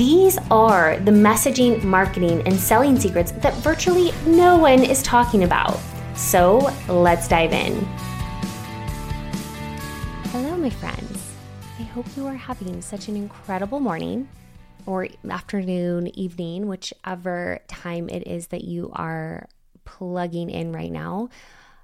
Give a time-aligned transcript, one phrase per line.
[0.00, 5.78] These are the messaging, marketing, and selling secrets that virtually no one is talking about.
[6.14, 7.84] So let's dive in.
[10.32, 11.34] Hello, my friends.
[11.78, 14.26] I hope you are having such an incredible morning
[14.86, 19.50] or afternoon, evening, whichever time it is that you are
[19.84, 21.28] plugging in right now.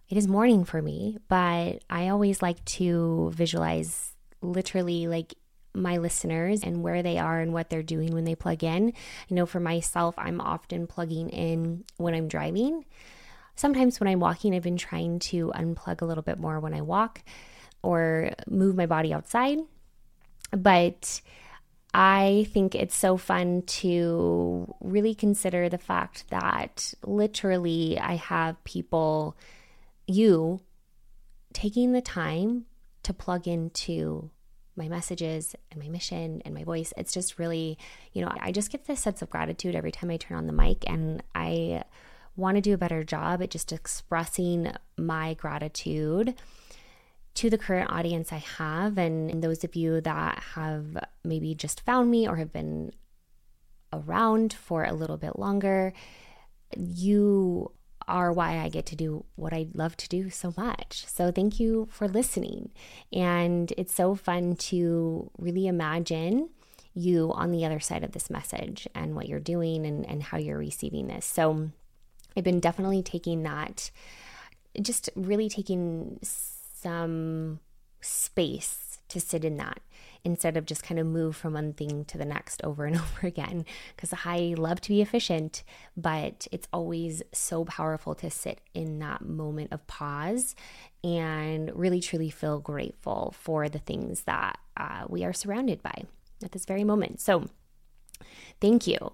[0.08, 5.34] It is morning for me, but I always like to visualize literally like
[5.76, 8.92] my listeners and where they are and what they're doing when they plug in.
[9.30, 12.84] I know for myself, I'm often plugging in when I'm driving.
[13.54, 16.82] Sometimes when I'm walking, I've been trying to unplug a little bit more when I
[16.82, 17.22] walk
[17.82, 19.58] or move my body outside.
[20.50, 21.20] But
[21.94, 29.36] I think it's so fun to really consider the fact that literally I have people,
[30.06, 30.60] you,
[31.54, 32.66] taking the time
[33.02, 34.30] to plug into
[34.76, 36.92] my messages and my mission and my voice.
[36.96, 37.78] It's just really,
[38.12, 40.52] you know, I just get this sense of gratitude every time I turn on the
[40.52, 41.84] mic and I
[42.36, 46.34] want to do a better job at just expressing my gratitude
[47.34, 52.10] to the current audience I have and, those of you that have maybe just found
[52.10, 52.92] me or have been
[53.92, 55.92] around for a little bit longer.
[56.76, 57.72] You
[58.08, 61.06] are why I get to do what I love to do so much.
[61.06, 62.70] So thank you for listening.
[63.12, 66.50] And it's so fun to really imagine
[66.94, 70.38] you on the other side of this message and what you're doing and, and how
[70.38, 71.26] you're receiving this.
[71.26, 71.70] So
[72.36, 73.90] I've been definitely taking that,
[74.80, 77.60] just really taking some
[78.00, 79.80] space to sit in that
[80.26, 83.26] instead of just kind of move from one thing to the next over and over
[83.26, 83.64] again.
[83.94, 85.62] Because I love to be efficient,
[85.96, 90.56] but it's always so powerful to sit in that moment of pause
[91.04, 96.02] and really truly feel grateful for the things that uh, we are surrounded by
[96.44, 97.20] at this very moment.
[97.20, 97.46] So,
[98.60, 99.12] thank you.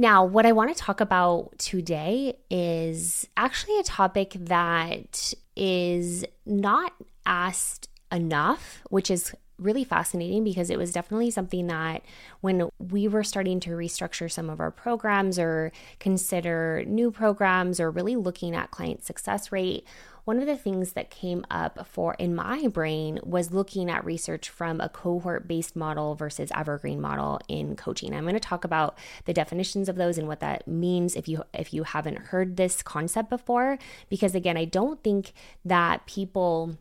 [0.00, 6.92] Now, what I want to talk about today is actually a topic that is not
[7.26, 12.02] asked enough, which is really fascinating because it was definitely something that
[12.40, 17.90] when we were starting to restructure some of our programs or consider new programs or
[17.90, 19.86] really looking at client success rate
[20.28, 24.50] one of the things that came up for in my brain was looking at research
[24.50, 28.12] from a cohort based model versus evergreen model in coaching.
[28.12, 31.44] I'm going to talk about the definitions of those and what that means if you
[31.54, 33.78] if you haven't heard this concept before
[34.10, 35.32] because again i don't think
[35.64, 36.76] that people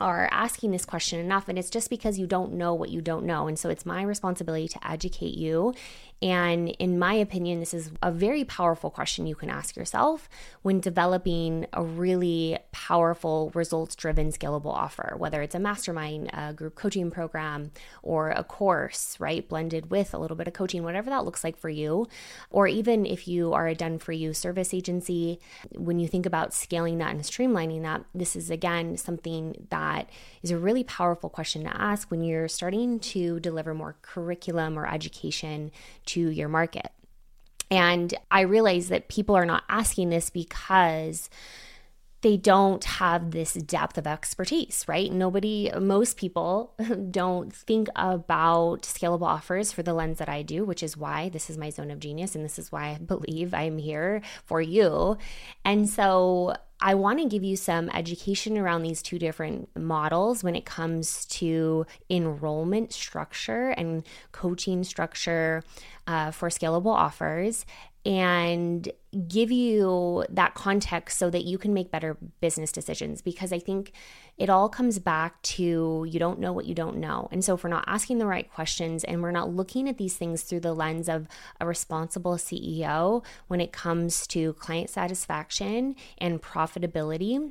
[0.00, 3.24] are asking this question enough and it's just because you don't know what you don't
[3.24, 3.46] know.
[3.46, 5.74] And so it's my responsibility to educate you
[6.22, 10.28] and in my opinion, this is a very powerful question you can ask yourself
[10.60, 16.74] when developing a really powerful, results driven, scalable offer, whether it's a mastermind, a group
[16.74, 17.70] coaching program,
[18.02, 19.48] or a course, right?
[19.48, 22.06] Blended with a little bit of coaching, whatever that looks like for you.
[22.50, 25.40] Or even if you are a done for you service agency,
[25.74, 30.10] when you think about scaling that and streamlining that, this is again something that
[30.42, 34.86] is a really powerful question to ask when you're starting to deliver more curriculum or
[34.86, 35.70] education
[36.12, 36.92] to your market.
[37.70, 41.30] And I realize that people are not asking this because
[42.22, 45.10] they don't have this depth of expertise, right?
[45.10, 46.74] Nobody, most people
[47.10, 51.48] don't think about scalable offers for the lens that I do, which is why this
[51.48, 52.34] is my zone of genius.
[52.34, 55.16] And this is why I believe I'm here for you.
[55.64, 60.56] And so I want to give you some education around these two different models when
[60.56, 64.02] it comes to enrollment structure and
[64.32, 65.62] coaching structure
[66.06, 67.66] uh, for scalable offers
[68.06, 68.88] and
[69.28, 73.92] give you that context so that you can make better business decisions because I think
[74.38, 77.28] it all comes back to you don't know what you don't know.
[77.30, 80.16] And so if we're not asking the right questions and we're not looking at these
[80.16, 81.28] things through the lens of
[81.60, 87.50] a responsible CEO when it comes to client satisfaction and profitability,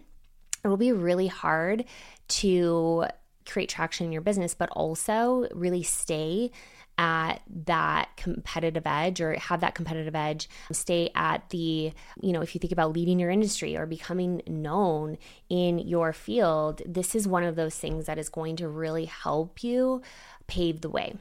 [0.64, 1.86] it will be really hard
[2.28, 3.06] to
[3.46, 6.52] create traction in your business, but also really stay
[7.00, 12.54] at that competitive edge or have that competitive edge stay at the you know if
[12.54, 15.18] you think about leading your industry or becoming known
[15.50, 19.64] in your field this is one of those things that is going to really help
[19.64, 20.02] you
[20.48, 21.16] pave the way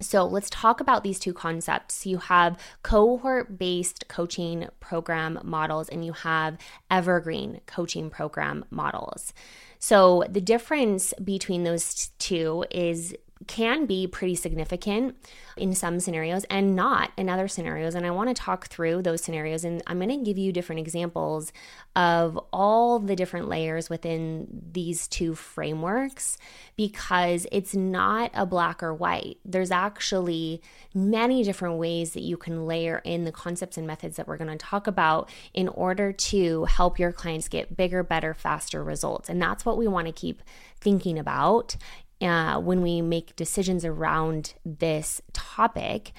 [0.00, 2.04] So let's talk about these two concepts.
[2.04, 6.58] You have cohort based coaching program models and you have
[6.90, 9.32] evergreen coaching program models.
[9.78, 13.14] So the difference between those two is
[13.46, 15.16] can be pretty significant
[15.56, 17.94] in some scenarios and not in other scenarios.
[17.94, 19.64] And I want to talk through those scenarios.
[19.64, 21.52] And I'm going to give you different examples
[21.94, 26.38] of all the different layers within these two frameworks
[26.76, 29.38] because it's not a black or white.
[29.44, 30.62] There's actually
[30.94, 34.50] many different ways that you can layer in the concepts and methods that we're going
[34.50, 39.28] to talk about in order to help your clients get bigger, better, faster results.
[39.28, 40.42] And that's what we want to keep
[40.80, 41.76] thinking about
[42.20, 46.12] uh, when we make decisions around this topic.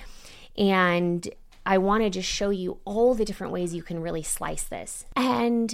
[0.57, 1.27] And
[1.65, 5.05] I want to just show you all the different ways you can really slice this
[5.15, 5.73] and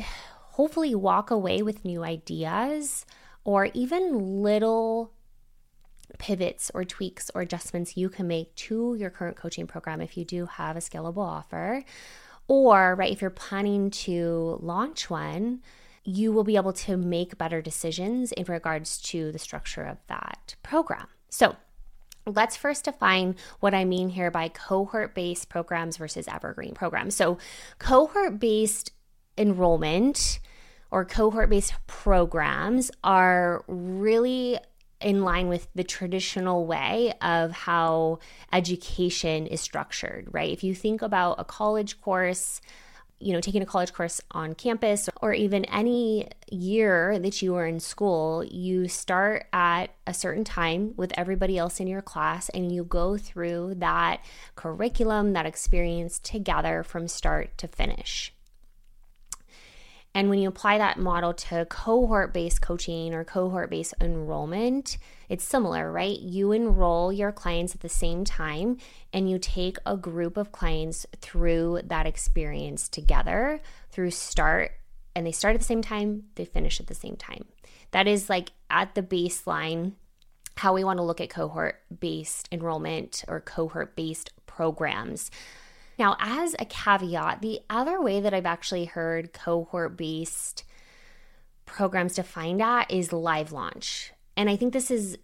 [0.52, 3.06] hopefully walk away with new ideas
[3.44, 5.12] or even little
[6.18, 10.24] pivots or tweaks or adjustments you can make to your current coaching program if you
[10.26, 11.84] do have a scalable offer.
[12.48, 15.62] Or, right, if you're planning to launch one,
[16.04, 20.56] you will be able to make better decisions in regards to the structure of that
[20.64, 21.08] program.
[21.30, 21.56] So,
[22.28, 27.16] Let's first define what I mean here by cohort based programs versus evergreen programs.
[27.16, 27.40] So,
[27.80, 28.92] cohort based
[29.38, 30.40] enrollment
[30.92, 34.60] or cohort based programs are really
[35.00, 38.20] in line with the traditional way of how
[38.54, 40.52] education is structured, right?
[40.52, 42.62] If you think about a college course,
[43.22, 47.66] you know, taking a college course on campus or even any year that you are
[47.66, 52.72] in school, you start at a certain time with everybody else in your class and
[52.72, 54.24] you go through that
[54.56, 58.34] curriculum, that experience together from start to finish.
[60.14, 64.98] And when you apply that model to cohort based coaching or cohort based enrollment,
[65.30, 66.20] it's similar, right?
[66.20, 68.78] You enroll your clients at the same time
[69.14, 74.74] and you take a group of clients through that experience together through start,
[75.16, 77.46] and they start at the same time, they finish at the same time.
[77.92, 79.94] That is like at the baseline
[80.58, 85.32] how we want to look at cohort based enrollment or cohort based programs.
[86.02, 90.64] Now, as a caveat, the other way that I've actually heard cohort based
[91.68, 94.12] programs defined at is live launch.
[94.36, 95.20] And I think this is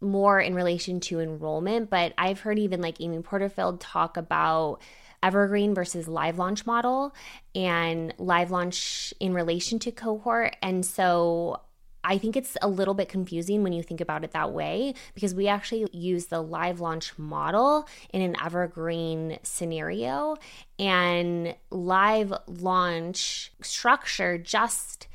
[0.00, 4.78] more in relation to enrollment, but I've heard even like Amy Porterfield talk about
[5.22, 7.14] evergreen versus live launch model
[7.54, 10.56] and live launch in relation to cohort.
[10.62, 11.60] And so
[12.02, 15.34] I think it's a little bit confusing when you think about it that way because
[15.34, 20.36] we actually use the live launch model in an evergreen scenario
[20.78, 25.08] and live launch structure just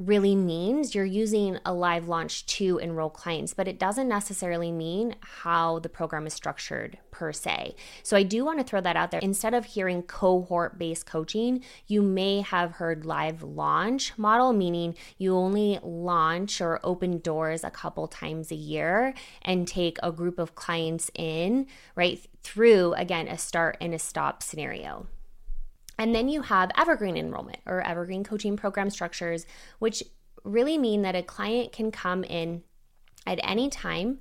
[0.00, 5.14] really means you're using a live launch to enroll clients, but it doesn't necessarily mean
[5.20, 7.74] how the program is structured per se.
[8.02, 9.20] So I do want to throw that out there.
[9.20, 15.34] Instead of hearing cohort based coaching, you may have heard live launch model, meaning you
[15.34, 19.12] only launch or open doors a couple times a year
[19.42, 24.42] and take a group of clients in, right, through again a start and a stop
[24.42, 25.06] scenario.
[26.00, 29.44] And then you have evergreen enrollment or evergreen coaching program structures,
[29.80, 30.02] which
[30.44, 32.62] really mean that a client can come in
[33.26, 34.18] at any time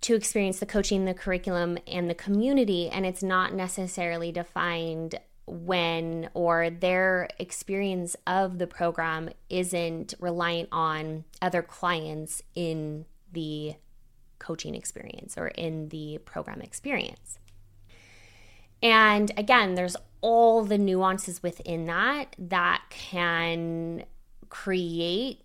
[0.00, 2.88] to experience the coaching, the curriculum, and the community.
[2.88, 11.22] And it's not necessarily defined when or their experience of the program isn't reliant on
[11.40, 13.74] other clients in the
[14.40, 17.38] coaching experience or in the program experience.
[18.82, 24.04] And again, there's all the nuances within that that can
[24.48, 25.42] create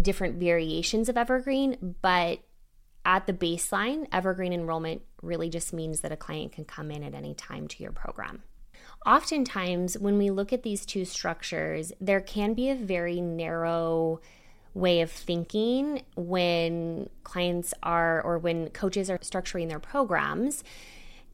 [0.00, 2.40] different variations of evergreen, but
[3.04, 7.14] at the baseline, evergreen enrollment really just means that a client can come in at
[7.14, 8.42] any time to your program.
[9.06, 14.20] Oftentimes, when we look at these two structures, there can be a very narrow
[14.74, 20.62] way of thinking when clients are or when coaches are structuring their programs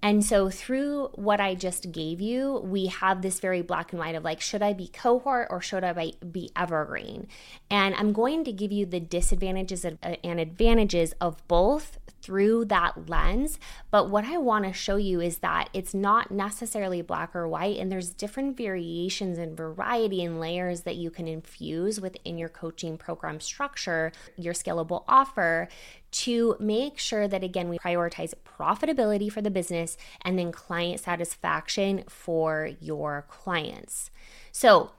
[0.05, 4.15] and so, through what I just gave you, we have this very black and white
[4.15, 7.27] of like, should I be cohort or should I be evergreen?
[7.71, 13.09] And I'm going to give you the disadvantages uh, and advantages of both through that
[13.09, 13.59] lens.
[13.90, 17.78] But what I want to show you is that it's not necessarily black or white,
[17.78, 22.97] and there's different variations and variety and layers that you can infuse within your coaching
[22.97, 25.69] program structure, your scalable offer
[26.12, 32.04] to make sure that, again, we prioritize profitability for the business and then client satisfaction
[32.09, 34.11] for your clients.
[34.50, 34.93] So,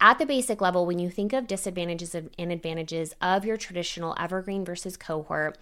[0.00, 4.64] at the basic level, when you think of disadvantages and advantages of your traditional evergreen
[4.64, 5.58] versus cohort,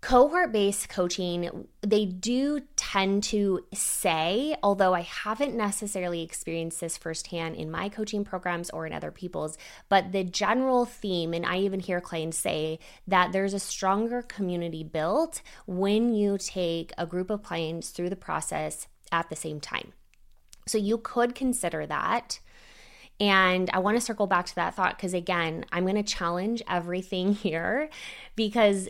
[0.00, 7.56] cohort based coaching, they do tend to say, although I haven't necessarily experienced this firsthand
[7.56, 9.58] in my coaching programs or in other people's,
[9.90, 12.78] but the general theme, and I even hear clients say
[13.08, 18.16] that there's a stronger community built when you take a group of clients through the
[18.16, 19.92] process at the same time.
[20.66, 22.40] So you could consider that.
[23.18, 26.62] And I want to circle back to that thought because, again, I'm going to challenge
[26.66, 27.90] everything here
[28.34, 28.88] because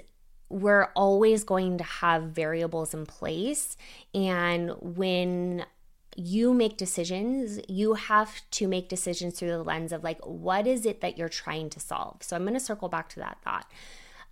[0.50, 3.76] we're always going to have variables in place.
[4.12, 5.64] And when
[6.16, 10.84] you make decisions, you have to make decisions through the lens of like, what is
[10.84, 12.22] it that you're trying to solve?
[12.22, 13.70] So I'm going to circle back to that thought.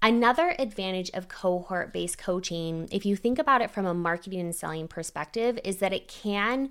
[0.03, 4.55] Another advantage of cohort based coaching, if you think about it from a marketing and
[4.55, 6.71] selling perspective, is that it can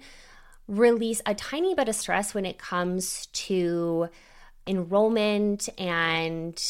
[0.67, 4.09] release a tiny bit of stress when it comes to
[4.65, 6.61] enrollment and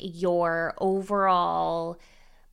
[0.00, 1.98] your overall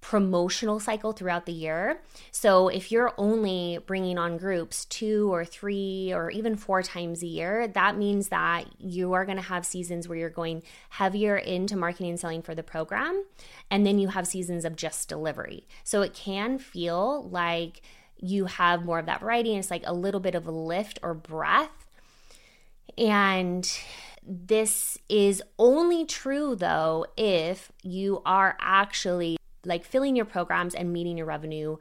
[0.02, 2.02] promotional cycle throughout the year.
[2.32, 7.28] So if you're only bringing on groups two or three or even four times a
[7.28, 11.78] year, that means that you are going to have seasons where you're going heavier into
[11.78, 13.24] marketing and selling for the program.
[13.70, 15.68] And then you have seasons of just delivery.
[15.84, 17.82] So it can feel like
[18.18, 21.00] you have more of that variety and it's like a little bit of a lift
[21.04, 21.88] or breath.
[22.98, 23.72] And
[24.24, 31.18] this is only true though if you are actually like filling your programs and meeting
[31.18, 31.78] your revenue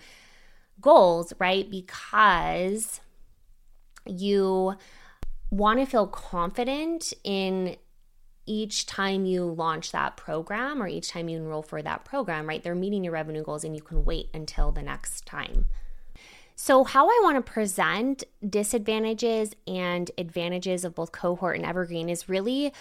[0.81, 1.71] goals, right?
[1.71, 3.01] Because
[4.07, 4.75] you
[5.51, 7.77] want to feel confident in
[8.47, 12.63] each time you launch that program or each time you enroll for that program, right?
[12.63, 15.67] They're meeting your revenue goals and you can wait until the next time.
[16.57, 22.29] So, how I want to present disadvantages and advantages of both cohort and evergreen is
[22.29, 22.73] really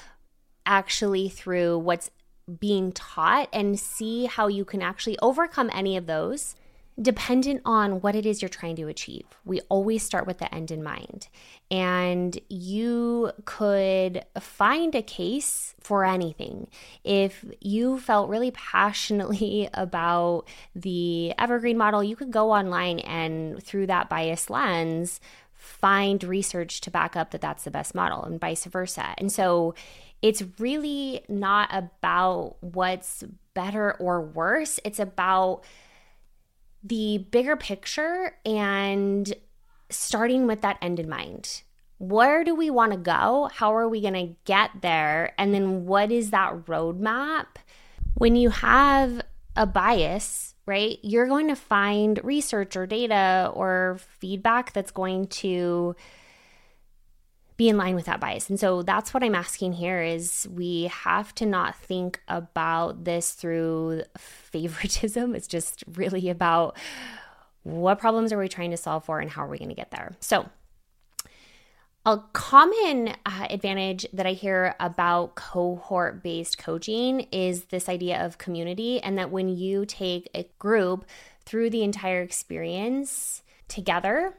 [0.65, 2.09] actually through what's
[2.59, 6.55] being taught and see how you can actually overcome any of those
[7.01, 9.25] dependent on what it is you're trying to achieve.
[9.45, 11.29] We always start with the end in mind.
[11.71, 16.67] And you could find a case for anything.
[17.03, 20.43] If you felt really passionately about
[20.75, 25.21] the evergreen model, you could go online and through that bias lens,
[25.53, 29.13] find research to back up that that's the best model and vice versa.
[29.17, 29.73] And so
[30.21, 33.23] it's really not about what's
[33.53, 34.79] better or worse.
[34.83, 35.63] It's about
[36.83, 39.33] the bigger picture and
[39.89, 41.63] starting with that end in mind.
[41.97, 43.49] Where do we want to go?
[43.53, 45.33] How are we going to get there?
[45.37, 47.47] And then what is that roadmap?
[48.13, 49.21] When you have
[49.55, 55.95] a bias, right, you're going to find research or data or feedback that's going to
[57.59, 58.49] be in line with that bias.
[58.49, 63.33] And so that's what I'm asking here is we have to not think about this
[63.33, 65.35] through favoritism.
[65.39, 66.77] It's just really about
[67.63, 69.91] what problems are we trying to solve for and how are we going to get
[69.91, 70.15] there.
[70.21, 70.47] So
[72.05, 78.37] a common uh, advantage that I hear about cohort based coaching is this idea of
[78.37, 81.05] community, and that when you take a group
[81.43, 84.33] through the entire experience together,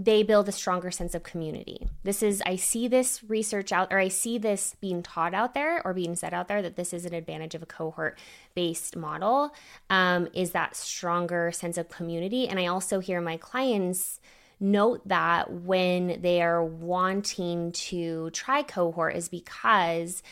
[0.00, 1.88] they build a stronger sense of community.
[2.04, 5.84] This is, I see this research out, or I see this being taught out there
[5.84, 8.16] or being said out there that this is an advantage of a cohort
[8.54, 9.52] based model,
[9.90, 12.46] um, is that stronger sense of community.
[12.46, 14.20] And I also hear my clients
[14.60, 20.22] note that when they are wanting to try cohort is because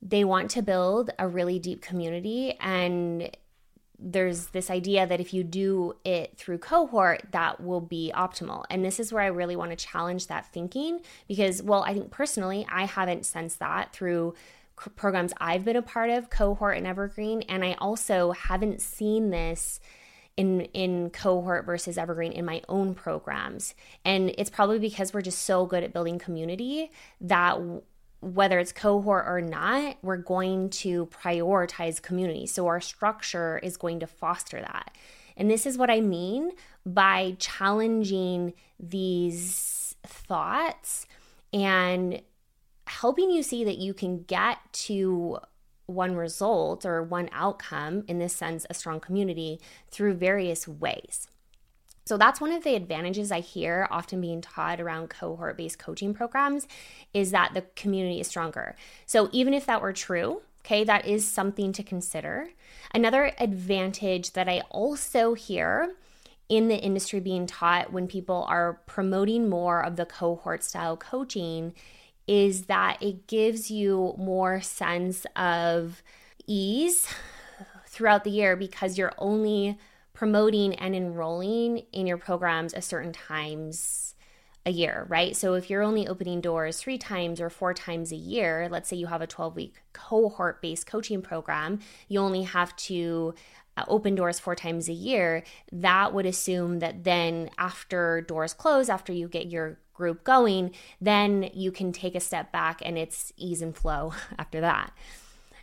[0.00, 3.30] they want to build a really deep community and
[4.02, 8.64] there's this idea that if you do it through cohort, that will be optimal.
[8.68, 12.10] And this is where I really want to challenge that thinking because, well, I think
[12.10, 14.34] personally, I haven't sensed that through
[14.96, 17.42] programs I've been a part of, cohort and evergreen.
[17.42, 19.78] And I also haven't seen this
[20.36, 25.42] in in cohort versus evergreen in my own programs and it's probably because we're just
[25.42, 26.90] so good at building community
[27.20, 27.60] that
[28.22, 32.46] whether it's cohort or not, we're going to prioritize community.
[32.46, 34.96] So our structure is going to foster that.
[35.36, 36.52] And this is what I mean
[36.86, 41.06] by challenging these thoughts
[41.52, 42.22] and
[42.86, 45.38] helping you see that you can get to
[45.86, 49.60] one result or one outcome, in this sense, a strong community,
[49.90, 51.26] through various ways.
[52.04, 56.14] So that's one of the advantages I hear often being taught around cohort based coaching
[56.14, 56.66] programs
[57.14, 58.74] is that the community is stronger.
[59.06, 62.48] So even if that were true, okay, that is something to consider.
[62.94, 65.94] Another advantage that I also hear
[66.48, 71.72] in the industry being taught when people are promoting more of the cohort style coaching
[72.26, 76.02] is that it gives you more sense of
[76.46, 77.08] ease
[77.86, 79.78] throughout the year because you're only
[80.22, 84.14] promoting and enrolling in your programs a certain times
[84.64, 85.34] a year, right?
[85.34, 88.94] So if you're only opening doors three times or four times a year, let's say
[88.94, 93.34] you have a 12 week cohort based coaching program, you only have to
[93.76, 95.42] uh, open doors four times a year.
[95.72, 101.50] That would assume that then after doors close, after you get your group going, then
[101.52, 104.92] you can take a step back and it's ease and flow after that.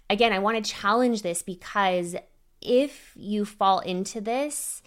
[0.09, 2.17] Again, I want to challenge this because
[2.61, 4.81] if you fall into this,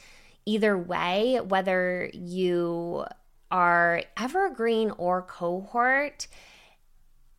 [0.45, 3.05] either way, whether you
[3.51, 6.27] are evergreen or cohort,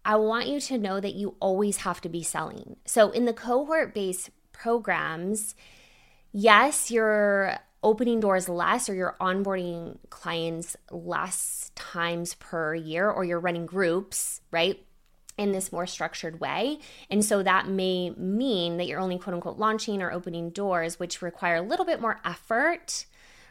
[0.06, 2.76] I want you to know that you always have to be selling.
[2.86, 5.56] So, in the cohort based programs,
[6.32, 13.40] yes, you're opening doors less or you're onboarding clients less times per year or you're
[13.40, 14.86] running groups, right?
[15.44, 16.80] In this more structured way.
[17.10, 21.22] And so that may mean that you're only quote unquote launching or opening doors, which
[21.22, 23.06] require a little bit more effort,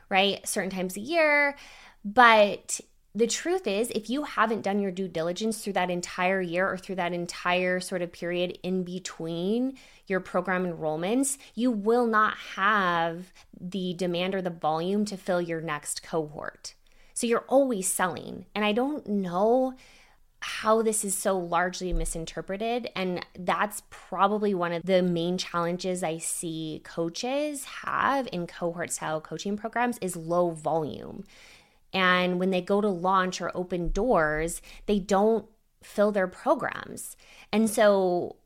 [0.09, 0.47] right?
[0.49, 1.57] Certain times a year.
[2.05, 2.81] But
[3.15, 6.79] the truth is, if you haven't done your due diligence through that entire year or
[6.79, 13.31] through that entire sort of period in between your program enrollments, you will not have
[13.61, 16.75] the demand or the volume to fill your next cohort.
[17.13, 18.47] So you're always selling.
[18.55, 19.75] And I don't know
[20.43, 22.91] how this is so largely misinterpreted.
[22.97, 29.21] And that's probably one of the main challenges I see coaches have in cohort style
[29.21, 31.25] coaching programs is low volume.
[31.93, 35.47] And when they go to launch or open doors, they don't
[35.83, 37.17] fill their programs.
[37.53, 38.37] And so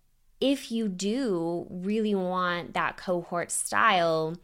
[0.40, 4.36] if you do really want that cohort style,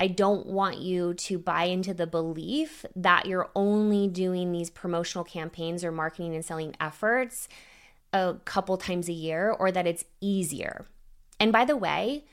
[0.00, 5.24] I don't want you to buy into the belief that you're only doing these promotional
[5.24, 7.48] campaigns or marketing and selling efforts
[8.12, 10.86] a couple times a year or that it's easier.
[11.38, 12.24] And by the way,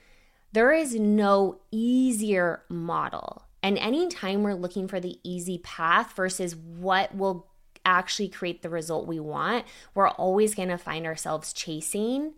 [0.54, 3.44] there is no easier model.
[3.64, 7.48] And anytime we're looking for the easy path versus what will
[7.86, 12.34] actually create the result we want, we're always going to find ourselves chasing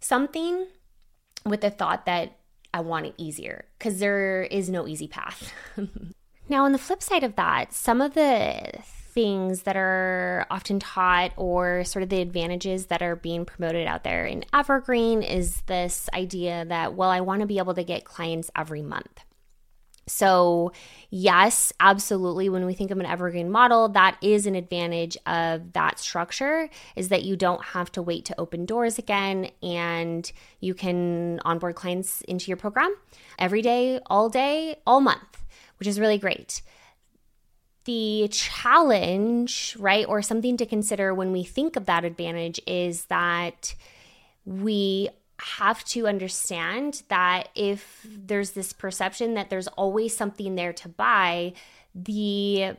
[0.00, 0.66] something
[1.44, 2.36] with the thought that
[2.74, 5.52] I want it easier because there is no easy path.
[6.48, 8.72] now, on the flip side of that, some of the
[9.12, 14.04] things that are often taught or sort of the advantages that are being promoted out
[14.04, 18.04] there in Evergreen is this idea that, well, I want to be able to get
[18.04, 19.24] clients every month.
[20.06, 20.72] So,
[21.10, 22.48] yes, absolutely.
[22.48, 27.08] When we think of an evergreen model, that is an advantage of that structure is
[27.10, 32.20] that you don't have to wait to open doors again and you can onboard clients
[32.22, 32.94] into your program
[33.38, 35.44] every day, all day, all month,
[35.78, 36.62] which is really great.
[37.84, 43.74] The challenge, right, or something to consider when we think of that advantage is that
[44.44, 45.10] we
[45.42, 51.52] have to understand that if there's this perception that there's always something there to buy,
[51.94, 52.76] the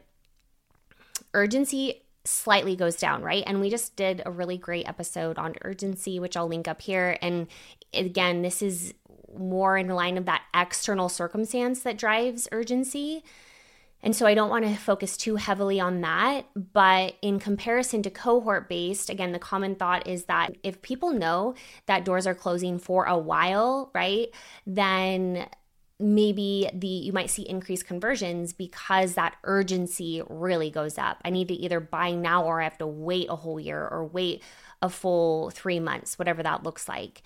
[1.33, 3.43] urgency slightly goes down, right?
[3.45, 7.17] And we just did a really great episode on urgency, which I'll link up here.
[7.21, 7.47] And
[7.93, 8.93] again, this is
[9.37, 13.23] more in the line of that external circumstance that drives urgency.
[14.03, 16.45] And so I don't want to focus too heavily on that.
[16.55, 21.55] But in comparison to cohort based, again, the common thought is that if people know
[21.85, 24.27] that doors are closing for a while, right,
[24.67, 25.47] then
[25.99, 31.21] maybe the you might see increased conversions because that urgency really goes up.
[31.23, 34.03] I need to either buy now or I have to wait a whole year or
[34.05, 34.43] wait
[34.81, 37.23] a full 3 months, whatever that looks like.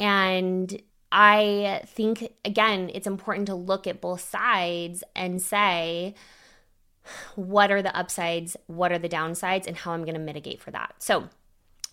[0.00, 6.14] And I think, again, it's important to look at both sides and say,
[7.36, 10.70] what are the upsides, what are the downsides, and how I'm going to mitigate for
[10.70, 10.94] that.
[10.98, 11.28] So,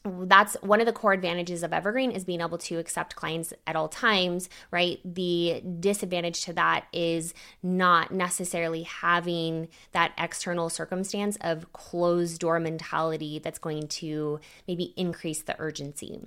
[0.06, 3.76] that's one of the core advantages of evergreen is being able to accept clients at
[3.76, 11.72] all times right the disadvantage to that is not necessarily having that external circumstance of
[11.74, 16.22] closed door mentality that's going to maybe increase the urgency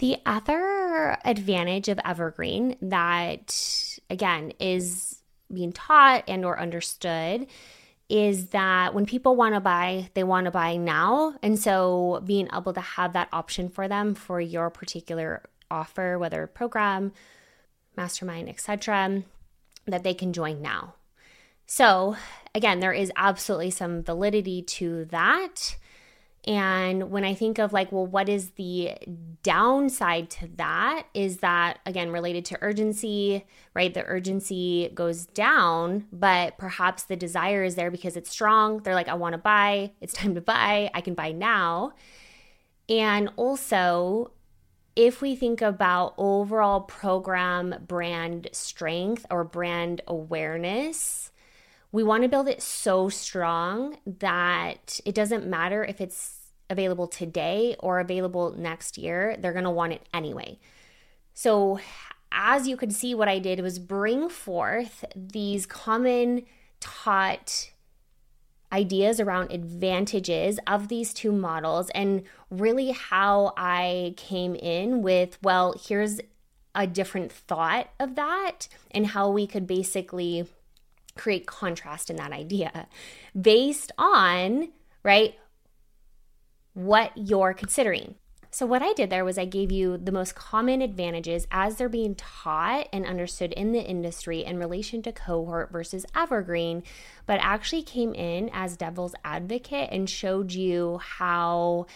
[0.00, 7.46] the other advantage of evergreen that again is being taught and or understood
[8.08, 11.34] is that when people want to buy, they want to buy now.
[11.42, 16.46] And so being able to have that option for them for your particular offer, whether
[16.48, 17.12] program,
[17.96, 19.22] mastermind, etc.,
[19.86, 20.94] that they can join now.
[21.66, 22.16] So,
[22.52, 25.76] again, there is absolutely some validity to that.
[26.46, 28.94] And when I think of like, well, what is the
[29.42, 31.06] downside to that?
[31.12, 33.92] Is that again related to urgency, right?
[33.92, 38.78] The urgency goes down, but perhaps the desire is there because it's strong.
[38.78, 41.92] They're like, I want to buy, it's time to buy, I can buy now.
[42.88, 44.32] And also,
[44.96, 51.29] if we think about overall program brand strength or brand awareness,
[51.92, 57.74] we want to build it so strong that it doesn't matter if it's available today
[57.80, 60.58] or available next year, they're going to want it anyway.
[61.34, 61.80] So,
[62.32, 66.44] as you could see, what I did was bring forth these common
[66.78, 67.72] taught
[68.72, 75.74] ideas around advantages of these two models and really how I came in with, well,
[75.88, 76.20] here's
[76.72, 80.46] a different thought of that and how we could basically
[81.16, 82.86] create contrast in that idea
[83.40, 84.68] based on,
[85.02, 85.34] right,
[86.74, 88.14] what you're considering.
[88.52, 91.88] So, what I did there was I gave you the most common advantages as they're
[91.88, 96.82] being taught and understood in the industry in relation to cohort versus evergreen,
[97.26, 101.86] but actually came in as devil's advocate and showed you how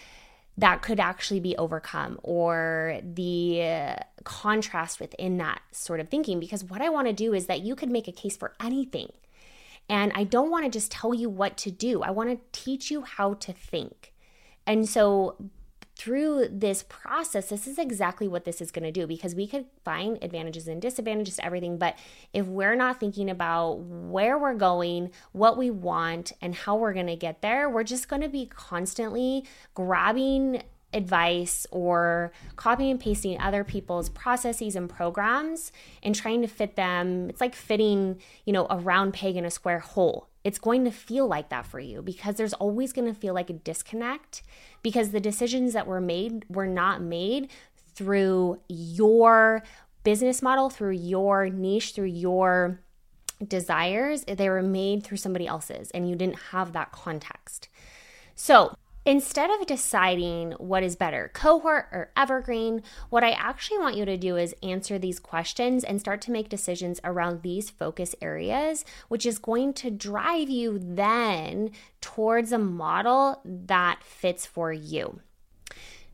[0.57, 6.39] that could actually be overcome or the contrast within that sort of thinking.
[6.39, 9.11] Because what I want to do is that you could make a case for anything.
[9.89, 12.91] And I don't want to just tell you what to do, I want to teach
[12.91, 14.13] you how to think.
[14.67, 15.37] And so
[15.97, 19.67] through this process, this is exactly what this is going to do because we could
[19.85, 21.79] find advantages and disadvantages to everything.
[21.79, 21.97] But
[22.33, 27.07] if we're not thinking about where we're going, what we want, and how we're going
[27.07, 33.41] to get there, we're just going to be constantly grabbing advice or copying and pasting
[33.41, 37.29] other people's processes and programs and trying to fit them.
[37.29, 40.29] It's like fitting, you know, a round peg in a square hole.
[40.45, 43.51] It's going to feel like that for you because there's always going to feel like
[43.51, 44.43] a disconnect
[44.83, 47.51] because the decisions that were made were not made
[47.95, 49.63] through your
[50.03, 52.81] business model, through your niche, through your
[53.47, 54.25] desires.
[54.25, 57.69] They were made through somebody else's and you didn't have that context.
[58.35, 58.75] So,
[59.07, 64.17] Instead of deciding what is better, cohort or evergreen, what I actually want you to
[64.17, 69.27] do is answer these questions and start to make decisions around these focus areas, which
[69.27, 75.21] is going to drive you then towards a model that fits for you.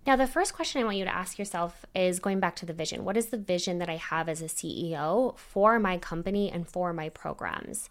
[0.05, 2.73] Now, the first question I want you to ask yourself is going back to the
[2.73, 3.05] vision.
[3.05, 6.93] What is the vision that I have as a CEO for my company and for
[6.93, 7.89] my programs?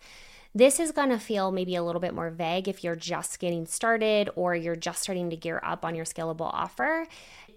[0.56, 3.66] This is going to feel maybe a little bit more vague if you're just getting
[3.66, 7.06] started or you're just starting to gear up on your scalable offer.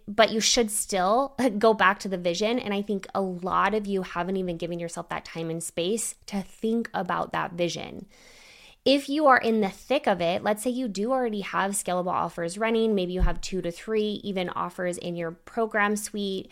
[0.07, 2.59] But you should still go back to the vision.
[2.59, 6.17] And I think a lot of you haven't even given yourself that time and space
[6.27, 8.07] to think about that vision.
[8.85, 12.09] If you are in the thick of it, let's say you do already have scalable
[12.09, 16.51] offers running, maybe you have two to three even offers in your program suite,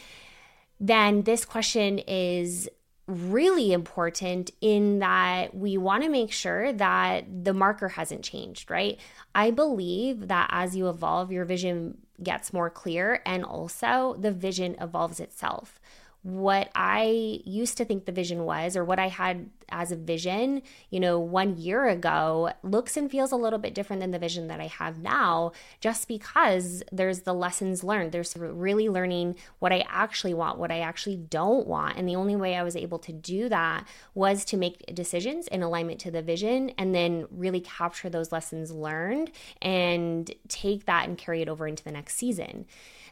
[0.79, 2.69] then this question is
[3.11, 8.99] really important in that we want to make sure that the marker hasn't changed, right?
[9.35, 14.77] I believe that as you evolve, your vision gets more clear and also the vision
[14.81, 15.80] evolves itself
[16.23, 20.63] what I used to think the vision was, or what I had as a vision,
[20.91, 24.49] you know, one year ago, looks and feels a little bit different than the vision
[24.49, 28.13] that I have now, just because there's the lessons learned.
[28.13, 31.97] There's really learning what I actually want, what I actually don't want.
[31.97, 35.63] And the only way I was able to do that was to make decisions in
[35.63, 39.31] alignment to the vision and then really capture those lessons learned
[39.63, 42.67] and take that and carry it over into the next season.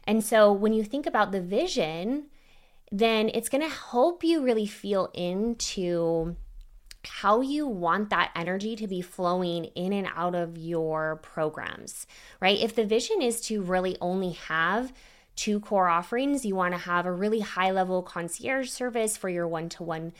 [0.05, 2.25] And so when you think about the vision,
[2.91, 6.35] then it's going to help you really feel into
[7.05, 12.05] how you want that energy to be flowing in and out of your programs,
[12.41, 12.59] right?
[12.59, 14.93] If the vision is to really only have
[15.35, 19.47] two core offerings, you want to have a really high level concierge service for your
[19.47, 20.11] one to one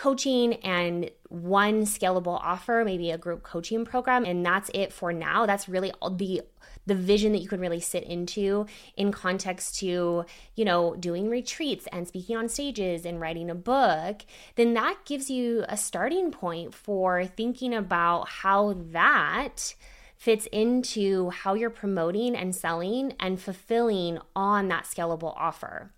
[0.00, 5.44] coaching and one scalable offer, maybe a group coaching program, and that's it for now.
[5.44, 6.40] That's really the
[6.86, 8.64] the vision that you can really sit into
[8.96, 10.24] in context to,
[10.56, 14.22] you know, doing retreats and speaking on stages and writing a book,
[14.56, 19.74] then that gives you a starting point for thinking about how that
[20.16, 25.92] fits into how you're promoting and selling and fulfilling on that scalable offer.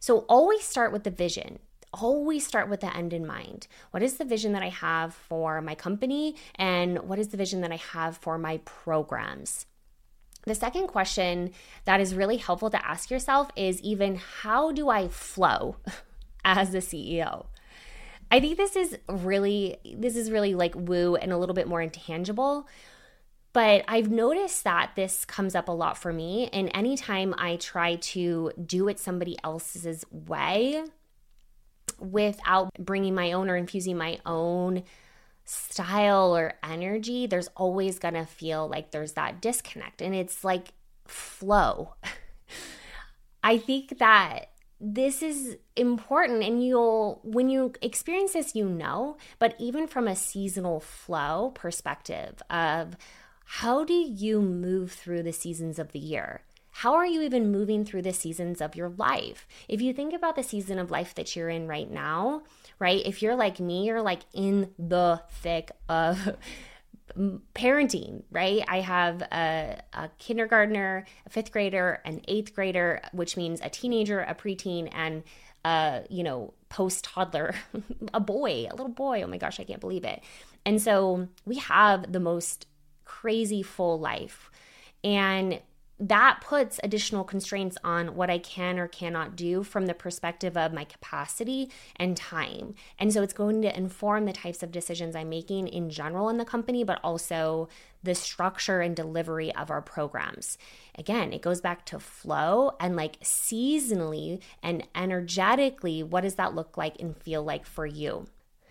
[0.00, 1.58] So always start with the vision
[1.92, 3.66] always start with the end in mind.
[3.90, 6.36] What is the vision that I have for my company?
[6.56, 9.66] And what is the vision that I have for my programs?
[10.44, 11.52] The second question
[11.84, 15.76] that is really helpful to ask yourself is even how do I flow
[16.44, 17.46] as the CEO?
[18.30, 21.82] I think this is really this is really like woo and a little bit more
[21.82, 22.66] intangible.
[23.52, 26.48] But I've noticed that this comes up a lot for me.
[26.54, 30.82] And anytime I try to do it somebody else's way,
[32.02, 34.82] without bringing my own or infusing my own
[35.44, 40.02] style or energy, there's always going to feel like there's that disconnect.
[40.02, 40.72] And it's like
[41.06, 41.94] flow.
[43.44, 44.46] I think that
[44.84, 50.16] this is important and you'll when you experience this you know but even from a
[50.16, 52.96] seasonal flow perspective of
[53.44, 56.42] how do you move through the seasons of the year
[56.76, 60.36] how are you even moving through the seasons of your life if you think about
[60.36, 62.42] the season of life that you're in right now
[62.78, 66.36] right if you're like me you're like in the thick of
[67.54, 68.64] parenting, right?
[68.68, 74.20] I have a, a, kindergartner, a fifth grader, an eighth grader, which means a teenager,
[74.20, 75.22] a preteen, and
[75.64, 77.54] a, you know, post toddler,
[78.14, 79.22] a boy, a little boy.
[79.22, 80.22] Oh my gosh, I can't believe it.
[80.64, 82.66] And so we have the most
[83.04, 84.50] crazy full life.
[85.04, 85.60] And
[86.02, 90.72] that puts additional constraints on what I can or cannot do from the perspective of
[90.72, 92.74] my capacity and time.
[92.98, 96.38] And so it's going to inform the types of decisions I'm making in general in
[96.38, 97.68] the company, but also
[98.02, 100.58] the structure and delivery of our programs.
[100.98, 106.76] Again, it goes back to flow and like seasonally and energetically, what does that look
[106.76, 108.26] like and feel like for you?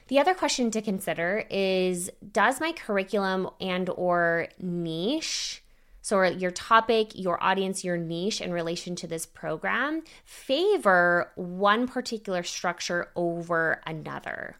[0.10, 5.64] The other question to consider is does my curriculum and or niche
[6.02, 12.42] so, your topic, your audience, your niche in relation to this program favor one particular
[12.42, 14.56] structure over another.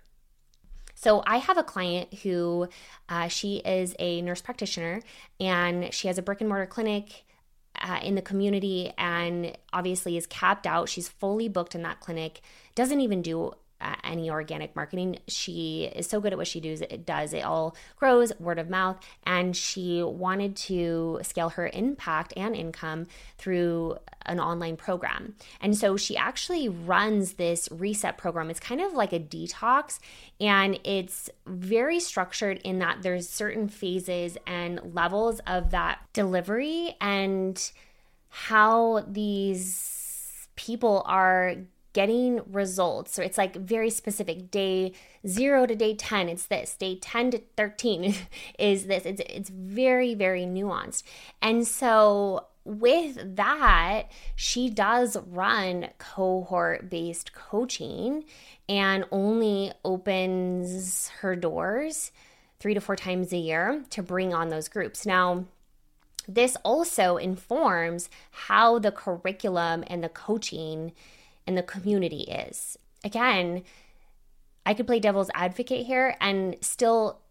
[0.94, 2.70] So, I have a client who
[3.10, 5.02] uh, she is a nurse practitioner
[5.40, 7.26] and she has a brick and mortar clinic.
[7.82, 10.90] Uh, in the community and obviously is capped out.
[10.90, 12.42] She's fully booked in that clinic,
[12.76, 13.54] doesn't even do
[14.04, 15.20] any organic marketing.
[15.28, 16.82] She is so good at what she does.
[16.82, 17.34] It does.
[17.34, 18.98] It all grows word of mouth.
[19.26, 25.36] And she wanted to scale her impact and income through an online program.
[25.60, 28.50] And so she actually runs this reset program.
[28.50, 30.00] It's kind of like a detox
[30.40, 37.72] and it's very structured in that there's certain phases and levels of that delivery and
[38.30, 41.56] how these people are
[41.94, 43.14] getting results.
[43.14, 44.52] So it's like very specific.
[44.52, 44.94] Day
[45.28, 46.76] zero to day 10, it's this.
[46.76, 48.16] Day 10 to 13
[48.60, 49.06] is this.
[49.06, 51.04] It's, it's very, very nuanced.
[51.42, 54.04] And so with that,
[54.36, 58.24] she does run cohort based coaching
[58.70, 62.12] and only opens her doors
[62.60, 65.06] three to four times a year to bring on those groups.
[65.06, 65.46] Now,
[66.28, 70.94] this also informs how the curriculum and the coaching
[71.48, 72.78] and the community is.
[73.04, 73.64] Again,
[74.66, 77.22] I could play devil's advocate here and still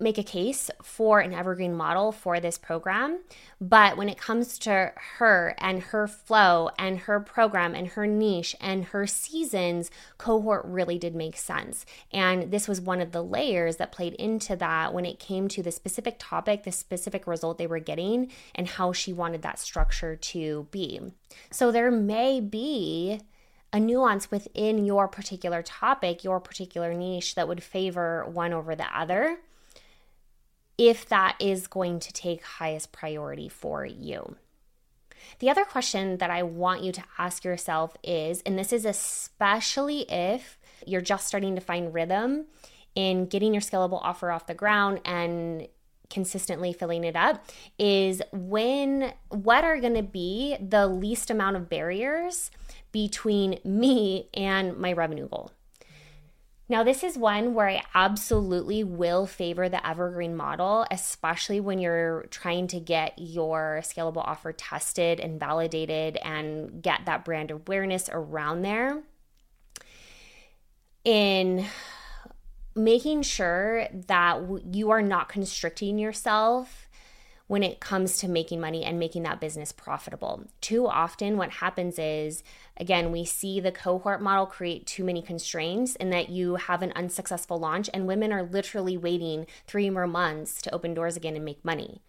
[0.00, 3.20] make a case for an evergreen model for this program.
[3.60, 8.56] But when it comes to her and her flow and her program and her niche
[8.60, 11.86] and her seasons, cohort really did make sense.
[12.12, 15.62] And this was one of the layers that played into that when it came to
[15.62, 20.16] the specific topic, the specific result they were getting, and how she wanted that structure
[20.16, 21.00] to be.
[21.50, 23.20] So there may be
[23.74, 28.86] a nuance within your particular topic, your particular niche that would favor one over the
[28.96, 29.38] other
[30.78, 34.36] if that is going to take highest priority for you.
[35.40, 40.02] The other question that I want you to ask yourself is, and this is especially
[40.02, 40.56] if
[40.86, 42.44] you're just starting to find rhythm
[42.94, 45.66] in getting your scalable offer off the ground and
[46.10, 47.44] consistently filling it up
[47.76, 52.52] is when what are going to be the least amount of barriers
[52.94, 55.50] between me and my revenue goal.
[56.68, 62.26] Now, this is one where I absolutely will favor the evergreen model, especially when you're
[62.30, 68.62] trying to get your scalable offer tested and validated and get that brand awareness around
[68.62, 69.02] there.
[71.04, 71.66] In
[72.76, 74.40] making sure that
[74.72, 76.88] you are not constricting yourself
[77.46, 80.44] when it comes to making money and making that business profitable.
[80.60, 82.42] Too often, what happens is,
[82.76, 86.92] again, we see the cohort model create too many constraints and that you have an
[86.92, 91.44] unsuccessful launch, and women are literally waiting three more months to open doors again and
[91.44, 92.02] make money.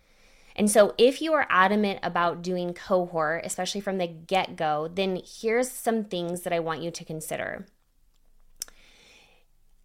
[0.56, 5.22] And so, if you are adamant about doing cohort, especially from the get go, then
[5.24, 7.66] here's some things that I want you to consider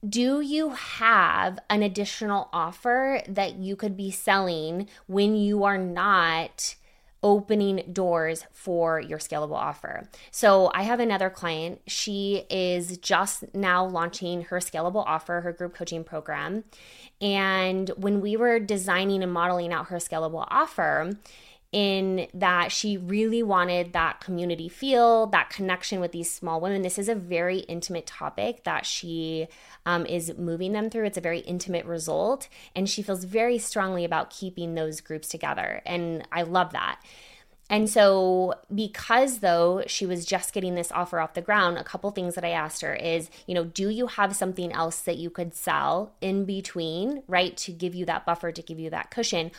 [0.09, 6.75] do you have an additional offer that you could be selling when you are not
[7.23, 10.09] opening doors for your scalable offer.
[10.31, 11.81] So, I have another client.
[11.87, 16.65] She is just now launching her scalable offer, her group coaching program.
[17.21, 21.13] And when we were designing and modeling out her scalable offer,
[21.73, 26.83] in that she really wanted that community feel, that connection with these small women.
[26.83, 29.47] This is a very intimate topic that she
[29.87, 31.05] um, is moving them through.
[31.05, 35.81] It's a very intimate result, and she feels very strongly about keeping those groups together.
[35.87, 37.01] And I love that.
[37.71, 42.11] And so, because though she was just getting this offer off the ground, a couple
[42.11, 45.31] things that I asked her is, you know, do you have something else that you
[45.31, 49.53] could sell in between, right, to give you that buffer, to give you that cushion?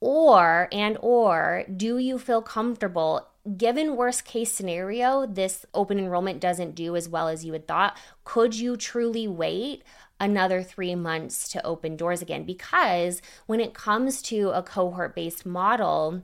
[0.00, 6.74] Or, and or, do you feel comfortable given worst case scenario, this open enrollment doesn't
[6.74, 9.82] do as well as you had thought, could you truly wait
[10.18, 12.44] another three months to open doors again?
[12.44, 16.22] Because when it comes to a cohort based model,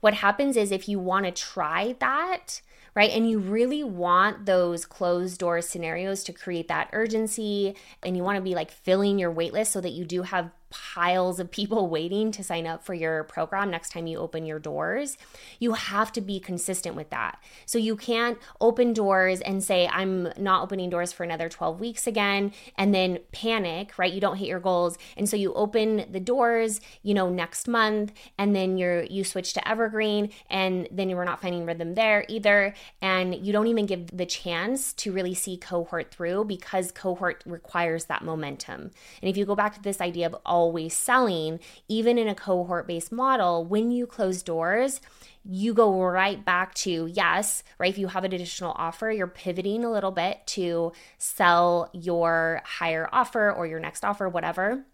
[0.00, 2.60] what happens is if you want to try that,
[2.94, 8.22] right, and you really want those closed door scenarios to create that urgency and you
[8.22, 11.88] want to be like filling your waitlist so that you do have piles of people
[11.96, 15.16] waiting to sign up for your program next time you open your doors.
[15.58, 17.42] You have to be consistent with that.
[17.64, 22.06] So you can't open doors and say, I'm not opening doors for another 12 weeks
[22.06, 24.12] again, and then panic, right?
[24.12, 24.98] You don't hit your goals.
[25.16, 29.52] And so you open the doors, you know, next month, and then you're you switch
[29.54, 32.74] to evergreen, and then you are not finding rhythm there either.
[33.00, 38.06] And you don't even give the chance to really see cohort through because cohort requires
[38.06, 38.90] that momentum.
[39.22, 42.88] And if you go back to this idea of always selling, even in a cohort
[42.88, 45.00] based model, when you close doors,
[45.44, 47.92] you go right back to yes, right?
[47.92, 53.08] If you have an additional offer, you're pivoting a little bit to sell your higher
[53.12, 54.84] offer or your next offer, whatever.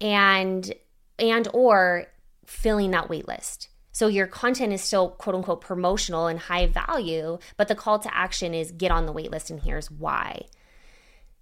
[0.00, 0.72] And
[1.20, 2.06] and or
[2.44, 3.68] filling that wait list.
[3.92, 8.12] So your content is still quote unquote promotional and high value, but the call to
[8.12, 10.42] action is get on the wait list and here's why.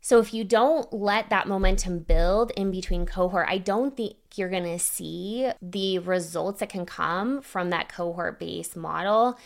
[0.06, 4.48] So if you don't let that momentum build in between cohort, I don't think you're
[4.48, 9.36] going to see the results that can come from that cohort based model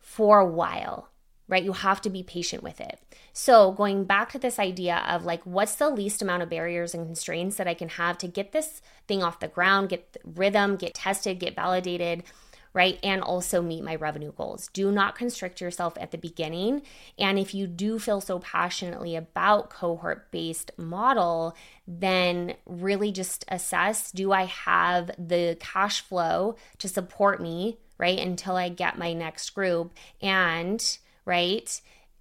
[0.00, 1.10] for a while,
[1.46, 1.62] right?
[1.62, 2.98] You have to be patient with it.
[3.32, 7.06] So going back to this idea of like, what's the least amount of barriers and
[7.06, 10.94] constraints that I can have to get this thing off the ground, get rhythm, get
[10.94, 12.24] tested, get validated
[12.72, 12.98] right?
[13.02, 14.68] And also meet my revenue goals.
[14.72, 16.82] Do not constrict yourself at the beginning.
[17.18, 21.56] And if you do feel so passionately about cohort based model,
[21.86, 28.18] then really just assess do I have the cash flow to support me, right?
[28.18, 29.92] Until I get my next group.
[30.22, 31.80] And, right?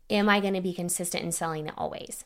[0.10, 2.26] Am I going to be consistent in selling it always?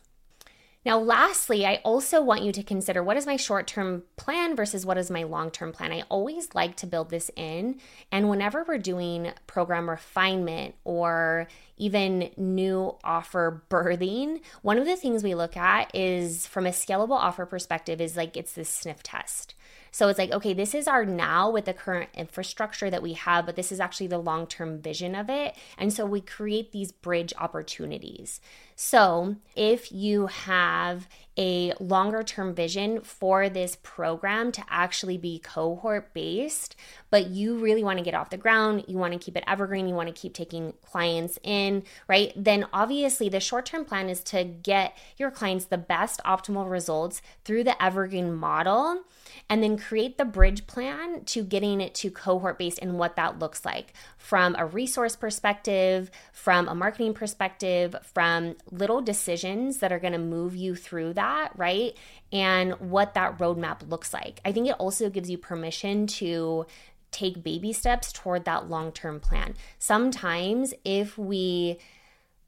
[0.85, 4.85] Now, lastly, I also want you to consider what is my short term plan versus
[4.85, 5.93] what is my long term plan.
[5.93, 7.79] I always like to build this in.
[8.11, 15.23] And whenever we're doing program refinement or even new offer birthing, one of the things
[15.23, 19.55] we look at is from a scalable offer perspective, is like it's this sniff test.
[19.93, 23.45] So it's like, okay, this is our now with the current infrastructure that we have,
[23.45, 25.55] but this is actually the long term vision of it.
[25.77, 28.41] And so we create these bridge opportunities.
[28.75, 36.11] So if you have a longer term vision for this program to actually be cohort
[36.11, 36.75] based,
[37.11, 39.87] but you really want to get off the ground, you want to keep it evergreen,
[39.87, 42.33] you want to keep taking clients in, right?
[42.35, 47.21] Then obviously the short term plan is to get your clients the best optimal results
[47.45, 49.03] through the evergreen model
[49.49, 53.39] and then create the bridge plan to getting it to cohort based and what that
[53.39, 59.99] looks like from a resource perspective, from a marketing perspective, from little decisions that are
[59.99, 61.95] going to move you through that, right?
[62.31, 64.39] And what that roadmap looks like.
[64.43, 66.65] I think it also gives you permission to
[67.11, 69.53] take baby steps toward that long term plan.
[69.79, 71.77] Sometimes, if we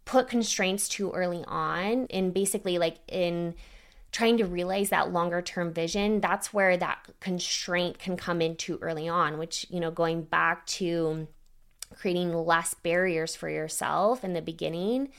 [0.03, 3.55] put constraints too early on, and basically, like in
[4.15, 8.80] trying to realize that longer term vision, that's where that constraint can come in too
[8.82, 11.28] early on, which, you know, going back to
[11.93, 15.10] creating less barriers for yourself in the beginning.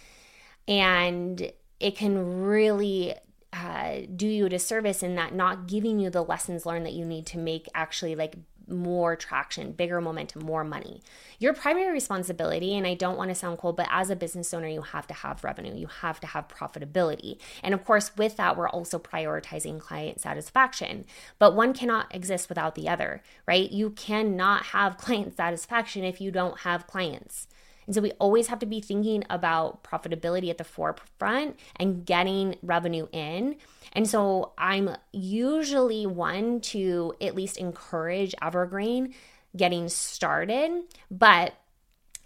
[0.66, 3.14] And it can really
[3.52, 7.04] uh, do you a disservice in that not giving you the lessons learned that you
[7.04, 8.36] need to make actually like
[8.68, 11.02] more traction, bigger momentum, more money.
[11.38, 14.68] Your primary responsibility, and I don't want to sound cold, but as a business owner,
[14.68, 17.38] you have to have revenue, you have to have profitability.
[17.62, 21.04] And of course, with that, we're also prioritizing client satisfaction.
[21.38, 23.70] But one cannot exist without the other, right?
[23.70, 27.48] You cannot have client satisfaction if you don't have clients.
[27.86, 32.56] And so we always have to be thinking about profitability at the forefront and getting
[32.62, 33.56] revenue in.
[33.92, 39.14] And so I'm usually one to at least encourage evergreen
[39.56, 41.54] getting started, but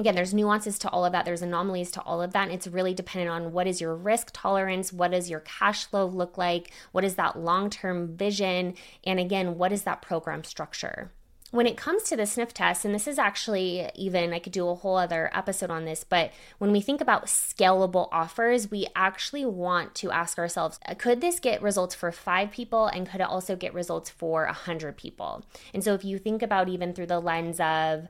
[0.01, 1.25] again there's nuances to all of that.
[1.25, 2.45] There's anomalies to all of that.
[2.45, 4.93] And it's really dependent on what is your risk tolerance?
[4.93, 6.73] What does your cash flow look like?
[6.91, 8.75] What is that long-term vision?
[9.05, 11.13] And again what is that program structure
[11.51, 14.69] when it comes to the sniff test, and this is actually even, I could do
[14.69, 19.45] a whole other episode on this, but when we think about scalable offers, we actually
[19.45, 23.27] want to ask ourselves uh, could this get results for five people and could it
[23.27, 25.45] also get results for a 100 people?
[25.75, 28.09] And so if you think about even through the lens of,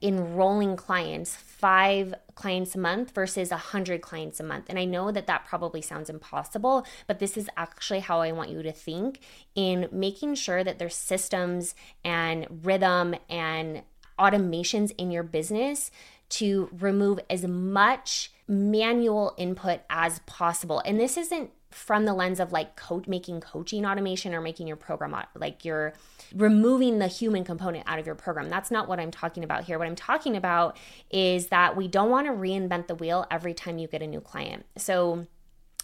[0.00, 4.66] enrolling clients, five clients a month versus a hundred clients a month.
[4.68, 8.50] And I know that that probably sounds impossible, but this is actually how I want
[8.50, 9.20] you to think
[9.54, 11.74] in making sure that there's systems
[12.04, 13.82] and rhythm and
[14.18, 15.90] automations in your business
[16.28, 20.80] to remove as much manual input as possible.
[20.84, 24.76] And this isn't from the lens of like co- making coaching automation or making your
[24.76, 25.92] program like you're
[26.34, 28.48] removing the human component out of your program.
[28.48, 29.78] That's not what I'm talking about here.
[29.78, 30.76] What I'm talking about
[31.10, 34.20] is that we don't want to reinvent the wheel every time you get a new
[34.20, 34.64] client.
[34.76, 35.26] So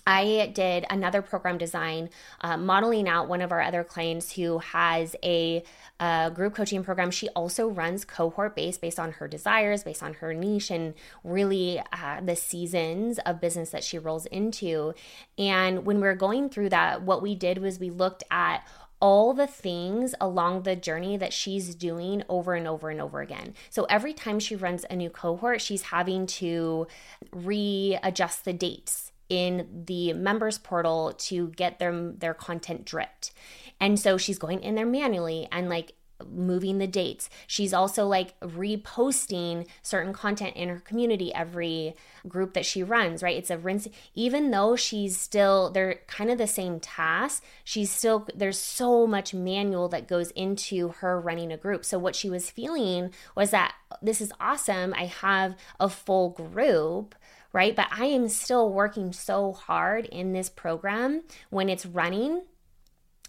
[0.07, 2.11] I did another program design
[2.43, 5.63] uh, modeling out one of our other clients who has a,
[5.99, 7.11] a group coaching program.
[7.11, 11.81] She also runs cohort based based on her desires, based on her niche, and really
[11.93, 14.95] uh, the seasons of business that she rolls into.
[15.39, 18.67] And when we are going through that, what we did was we looked at
[19.01, 23.55] all the things along the journey that she's doing over and over and over again.
[23.69, 26.87] So every time she runs a new cohort, she's having to
[27.33, 33.33] readjust the dates in the members portal to get their their content dripped.
[33.81, 35.95] And so she's going in there manually and like
[36.31, 37.29] moving the dates.
[37.47, 41.95] She's also like reposting certain content in her community every
[42.27, 43.37] group that she runs, right?
[43.37, 48.29] It's a rinse even though she's still they're kind of the same task, she's still
[48.35, 51.85] there's so much manual that goes into her running a group.
[51.85, 54.95] So what she was feeling was that this is awesome.
[54.95, 57.15] I have a full group
[57.55, 57.75] right?
[57.75, 62.43] But I am still working so hard in this program when it's running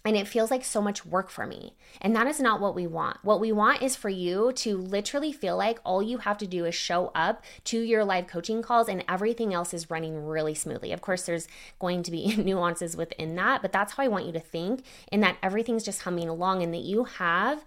[0.04, 1.74] and it feels like so much work for me.
[2.00, 3.18] And that is not what we want.
[3.22, 6.64] What we want is for you to literally feel like all you have to do
[6.64, 10.92] is show up to your live coaching calls and everything else is running really smoothly.
[10.92, 11.48] Of course, there's
[11.80, 15.20] going to be nuances within that, but that's how I want you to think in
[15.20, 17.64] that everything's just humming along and that you have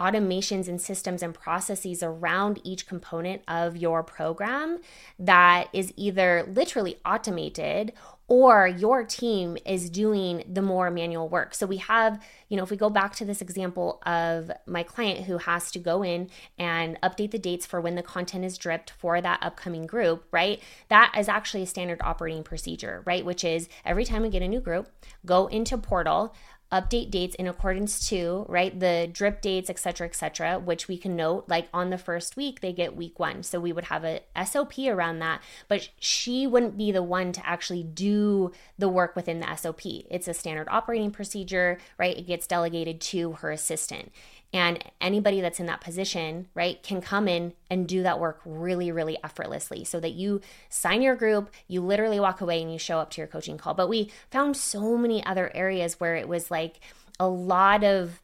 [0.00, 4.78] automations and systems and processes around each component of your program
[5.18, 7.92] that is either literally automated
[8.30, 11.52] or your team is doing the more manual work.
[11.52, 15.26] So we have, you know, if we go back to this example of my client
[15.26, 18.90] who has to go in and update the dates for when the content is dripped
[18.90, 20.62] for that upcoming group, right?
[20.88, 23.24] That is actually a standard operating procedure, right?
[23.24, 24.88] Which is every time we get a new group,
[25.26, 26.32] go into portal,
[26.72, 31.44] update dates in accordance to right the drip dates etc etc which we can note
[31.48, 33.42] like on the first week they get week one.
[33.42, 37.46] So we would have a sop around that but she wouldn't be the one to
[37.46, 42.16] actually do the work within the sop it's a standard operating procedure right?
[42.16, 44.12] It gets delegated to her assistant
[44.52, 48.90] and anybody that's in that position, right, can come in and do that work really,
[48.90, 52.98] really effortlessly so that you sign your group, you literally walk away and you show
[52.98, 53.74] up to your coaching call.
[53.74, 56.80] But we found so many other areas where it was like
[57.20, 58.20] a lot of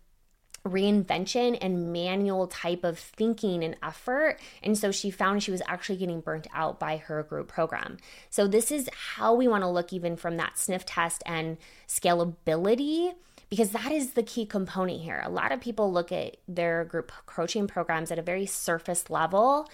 [0.67, 4.39] reinvention and manual type of thinking and effort.
[4.65, 7.99] And so she found she was actually getting burnt out by her group program.
[8.31, 11.57] So, this is how we want to look even from that sniff test and
[11.87, 13.15] scalability
[13.49, 15.23] because that is the key component here.
[15.25, 19.69] A lot of people look at their group coaching programs at a very surface level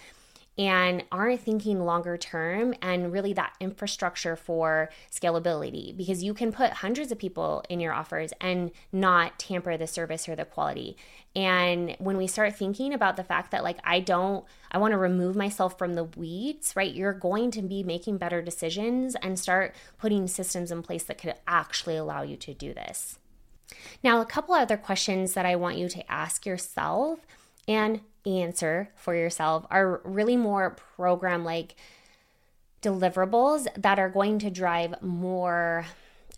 [0.58, 6.70] and aren't thinking longer term and really that infrastructure for scalability because you can put
[6.70, 10.94] hundreds of people in your offers and not tamper the service or the quality.
[11.34, 14.98] And when we start thinking about the fact that, like, I don't, I want to
[14.98, 16.92] remove myself from the weeds, right?
[16.92, 21.34] You're going to be making better decisions and start putting systems in place that could
[21.48, 23.18] actually allow you to do this.
[24.02, 27.20] Now, a couple other questions that I want you to ask yourself
[27.66, 31.74] and answer for yourself are really more program like
[32.82, 35.86] deliverables that are going to drive more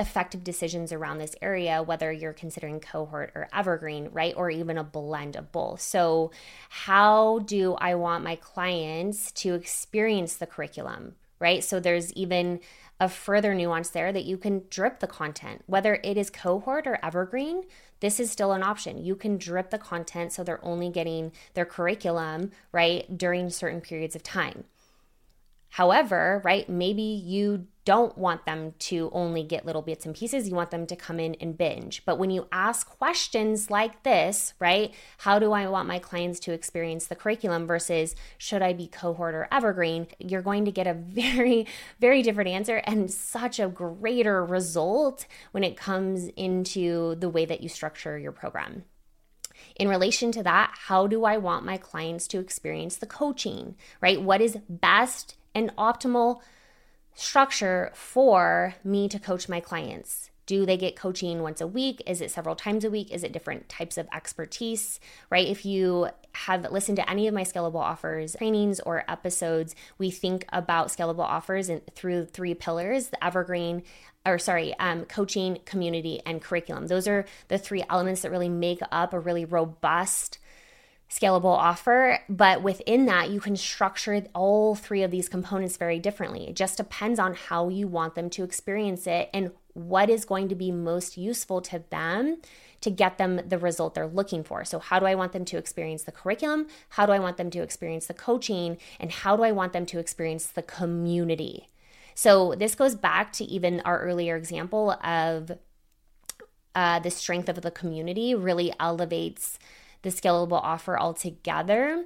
[0.00, 4.34] effective decisions around this area, whether you're considering cohort or evergreen, right?
[4.36, 5.80] Or even a blend of both.
[5.80, 6.32] So,
[6.68, 11.62] how do I want my clients to experience the curriculum, right?
[11.62, 12.60] So, there's even
[13.04, 15.62] a further nuance there that you can drip the content.
[15.66, 17.64] Whether it is cohort or evergreen,
[18.00, 19.04] this is still an option.
[19.04, 24.16] You can drip the content so they're only getting their curriculum, right, during certain periods
[24.16, 24.64] of time.
[25.74, 30.48] However, right, maybe you don't want them to only get little bits and pieces.
[30.48, 32.04] You want them to come in and binge.
[32.04, 36.52] But when you ask questions like this, right, how do I want my clients to
[36.52, 40.94] experience the curriculum versus should I be cohort or evergreen, you're going to get a
[40.94, 41.66] very,
[41.98, 47.62] very different answer and such a greater result when it comes into the way that
[47.62, 48.84] you structure your program.
[49.74, 54.22] In relation to that, how do I want my clients to experience the coaching, right?
[54.22, 56.40] What is best and optimal
[57.14, 60.30] structure for me to coach my clients?
[60.46, 62.02] Do they get coaching once a week?
[62.06, 63.10] Is it several times a week?
[63.10, 65.00] Is it different types of expertise,
[65.30, 65.46] right?
[65.46, 70.44] If you have listened to any of my scalable offers trainings or episodes, we think
[70.52, 73.84] about scalable offers and through three pillars the evergreen,
[74.26, 76.88] or sorry, um, coaching, community, and curriculum.
[76.88, 80.38] Those are the three elements that really make up a really robust
[81.10, 82.18] scalable offer.
[82.28, 86.48] But within that, you can structure all three of these components very differently.
[86.48, 90.48] It just depends on how you want them to experience it and what is going
[90.48, 92.38] to be most useful to them
[92.80, 94.64] to get them the result they're looking for.
[94.64, 96.66] So, how do I want them to experience the curriculum?
[96.90, 98.76] How do I want them to experience the coaching?
[99.00, 101.70] And how do I want them to experience the community?
[102.14, 105.52] So, this goes back to even our earlier example of
[106.74, 109.58] uh, the strength of the community really elevates
[110.04, 112.04] the scalable offer altogether.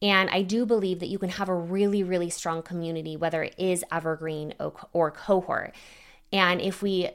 [0.00, 3.54] And I do believe that you can have a really, really strong community, whether it
[3.58, 4.54] is evergreen
[4.92, 5.74] or cohort.
[6.32, 7.10] And if we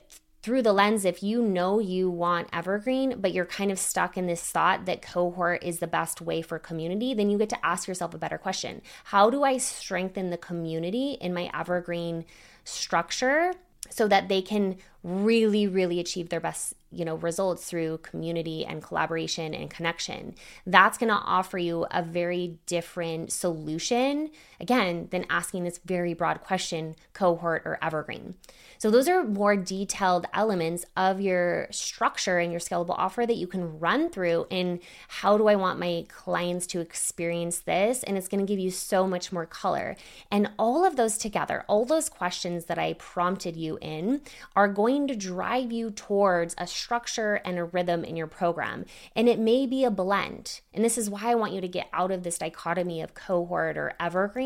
[0.45, 4.27] through the lens, if you know you want evergreen, but you're kind of stuck in
[4.27, 7.88] this thought that cohort is the best way for community, then you get to ask
[7.88, 12.25] yourself a better question How do I strengthen the community in my evergreen
[12.63, 13.53] structure
[13.89, 18.81] so that they can really really achieve their best you know results through community and
[18.81, 20.35] collaboration and connection.
[20.65, 26.41] That's going to offer you a very different solution again than asking this very broad
[26.43, 28.36] question cohort or evergreen
[28.78, 33.47] so those are more detailed elements of your structure and your scalable offer that you
[33.47, 38.28] can run through in how do i want my clients to experience this and it's
[38.28, 39.95] going to give you so much more color
[40.32, 44.22] and all of those together all those questions that i prompted you in
[44.56, 48.86] are going to drive you towards a structure and a rhythm in your program.
[49.16, 50.62] And it may be a blend.
[50.74, 53.78] And this is why I want you to get out of this dichotomy of cohort
[53.78, 54.44] or evergreen.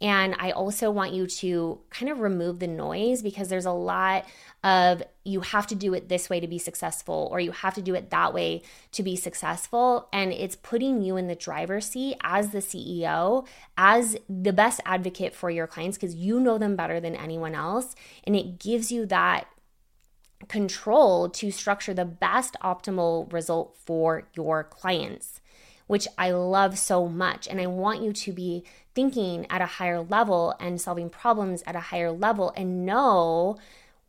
[0.00, 4.26] And I also want you to kind of remove the noise because there's a lot
[4.62, 7.82] of you have to do it this way to be successful or you have to
[7.82, 8.62] do it that way
[8.92, 14.16] to be successful and it's putting you in the driver's seat as the CEO as
[14.28, 18.36] the best advocate for your clients because you know them better than anyone else and
[18.36, 19.46] it gives you that
[20.48, 25.40] control to structure the best optimal result for your clients,
[25.86, 27.46] which I love so much.
[27.46, 28.64] And I want you to be
[28.94, 33.58] thinking at a higher level and solving problems at a higher level and know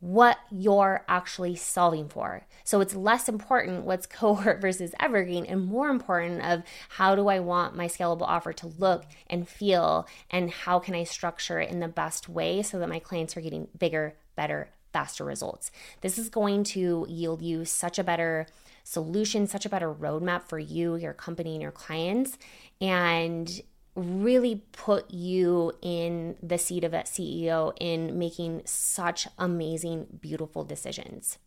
[0.00, 2.46] what you're actually solving for.
[2.64, 7.40] So it's less important what's cohort versus evergreen and more important of how do I
[7.40, 11.80] want my scalable offer to look and feel and how can I structure it in
[11.80, 15.70] the best way so that my clients are getting bigger, better, faster results.
[16.00, 18.46] This is going to yield you such a better
[18.86, 22.38] solution, such a better roadmap for you, your company, and your clients,
[22.80, 23.60] and
[23.96, 31.38] really put you in the seat of that CEO in making such amazing, beautiful decisions.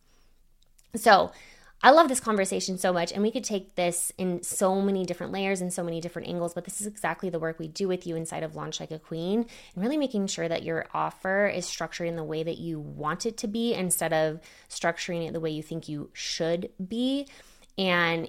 [0.94, 1.32] So,
[1.82, 5.32] I love this conversation so much, and we could take this in so many different
[5.32, 6.52] layers and so many different angles.
[6.52, 8.98] But this is exactly the work we do with you inside of Launch Like a
[8.98, 12.78] Queen, and really making sure that your offer is structured in the way that you
[12.78, 17.26] want it to be instead of structuring it the way you think you should be.
[17.78, 18.28] And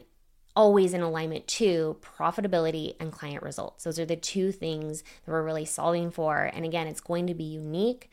[0.55, 3.83] always in alignment to profitability and client results.
[3.83, 6.43] Those are the two things that we're really solving for.
[6.53, 8.09] And again, it's going to be unique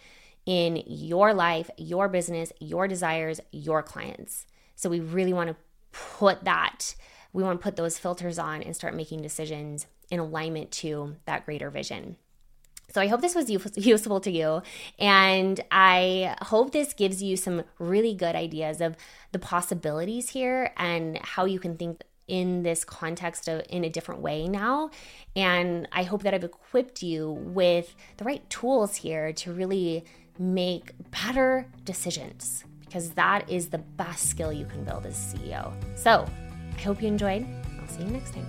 [0.46, 4.46] in your life, your business, your desires, your clients.
[4.78, 5.56] So we really want to
[5.90, 6.94] put that,
[7.32, 11.44] we want to put those filters on and start making decisions in alignment to that
[11.44, 12.16] greater vision.
[12.90, 14.62] So I hope this was useful to you.
[15.00, 18.96] And I hope this gives you some really good ideas of
[19.32, 24.20] the possibilities here and how you can think in this context of, in a different
[24.20, 24.90] way now.
[25.34, 30.04] And I hope that I've equipped you with the right tools here to really
[30.38, 35.72] make better decisions because that is the best skill you can build as CEO.
[35.96, 36.26] So
[36.76, 37.46] I hope you enjoyed.
[37.80, 38.46] I'll see you next time.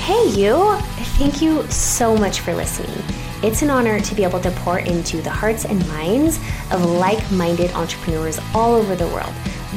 [0.00, 0.76] Hey, you!
[1.18, 3.02] Thank you so much for listening.
[3.42, 6.38] It's an honor to be able to pour into the hearts and minds
[6.70, 9.32] of like minded entrepreneurs all over the world.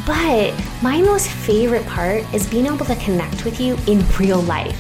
[0.06, 4.78] But my most favorite part is being able to connect with you in real life.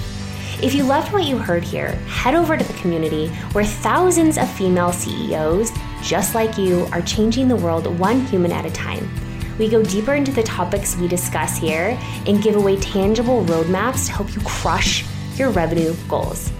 [0.61, 4.49] If you loved what you heard here, head over to the community where thousands of
[4.51, 5.71] female CEOs
[6.01, 9.09] just like you, are changing the world one human at a time.
[9.57, 14.13] We go deeper into the topics we discuss here and give away tangible roadmaps to
[14.13, 16.51] help you crush your revenue goals.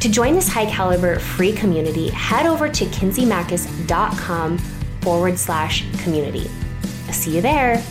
[0.00, 4.58] To join this high caliber free community, head over to kinseymachos.com
[5.00, 6.48] forward slash community.
[7.10, 7.82] See you there.